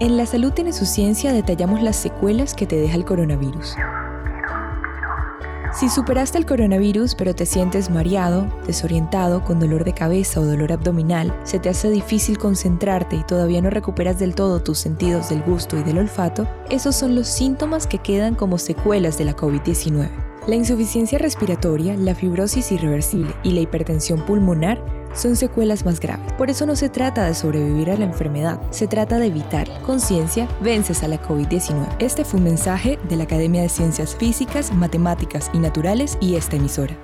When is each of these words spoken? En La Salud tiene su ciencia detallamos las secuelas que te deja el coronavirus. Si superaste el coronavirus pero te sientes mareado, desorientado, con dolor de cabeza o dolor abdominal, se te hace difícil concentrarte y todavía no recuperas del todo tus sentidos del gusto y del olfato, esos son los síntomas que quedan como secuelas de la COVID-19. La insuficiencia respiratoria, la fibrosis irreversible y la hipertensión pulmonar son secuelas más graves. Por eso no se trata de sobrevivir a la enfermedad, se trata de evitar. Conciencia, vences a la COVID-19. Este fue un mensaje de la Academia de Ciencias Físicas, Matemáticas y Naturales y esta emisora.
En 0.00 0.16
La 0.16 0.24
Salud 0.24 0.50
tiene 0.52 0.72
su 0.72 0.86
ciencia 0.86 1.30
detallamos 1.30 1.82
las 1.82 1.94
secuelas 1.94 2.54
que 2.54 2.66
te 2.66 2.76
deja 2.76 2.94
el 2.94 3.04
coronavirus. 3.04 3.76
Si 5.78 5.90
superaste 5.90 6.38
el 6.38 6.46
coronavirus 6.46 7.14
pero 7.14 7.34
te 7.34 7.44
sientes 7.44 7.90
mareado, 7.90 8.46
desorientado, 8.66 9.44
con 9.44 9.60
dolor 9.60 9.84
de 9.84 9.92
cabeza 9.92 10.40
o 10.40 10.46
dolor 10.46 10.72
abdominal, 10.72 11.38
se 11.44 11.58
te 11.58 11.68
hace 11.68 11.90
difícil 11.90 12.38
concentrarte 12.38 13.16
y 13.16 13.24
todavía 13.24 13.60
no 13.60 13.68
recuperas 13.68 14.18
del 14.18 14.34
todo 14.34 14.62
tus 14.62 14.78
sentidos 14.78 15.28
del 15.28 15.42
gusto 15.42 15.78
y 15.78 15.82
del 15.82 15.98
olfato, 15.98 16.48
esos 16.70 16.96
son 16.96 17.14
los 17.14 17.28
síntomas 17.28 17.86
que 17.86 17.98
quedan 17.98 18.34
como 18.34 18.56
secuelas 18.56 19.18
de 19.18 19.26
la 19.26 19.36
COVID-19. 19.36 20.29
La 20.46 20.56
insuficiencia 20.56 21.18
respiratoria, 21.18 21.94
la 21.96 22.14
fibrosis 22.14 22.72
irreversible 22.72 23.34
y 23.42 23.50
la 23.50 23.60
hipertensión 23.60 24.24
pulmonar 24.24 24.82
son 25.14 25.36
secuelas 25.36 25.84
más 25.84 26.00
graves. 26.00 26.32
Por 26.34 26.48
eso 26.48 26.64
no 26.64 26.76
se 26.76 26.88
trata 26.88 27.26
de 27.26 27.34
sobrevivir 27.34 27.90
a 27.90 27.96
la 27.96 28.06
enfermedad, 28.06 28.58
se 28.70 28.86
trata 28.86 29.18
de 29.18 29.26
evitar. 29.26 29.68
Conciencia, 29.82 30.48
vences 30.62 31.02
a 31.02 31.08
la 31.08 31.20
COVID-19. 31.20 31.96
Este 31.98 32.24
fue 32.24 32.38
un 32.38 32.44
mensaje 32.44 32.98
de 33.08 33.16
la 33.16 33.24
Academia 33.24 33.62
de 33.62 33.68
Ciencias 33.68 34.16
Físicas, 34.16 34.72
Matemáticas 34.72 35.50
y 35.52 35.58
Naturales 35.58 36.16
y 36.20 36.36
esta 36.36 36.56
emisora. 36.56 36.96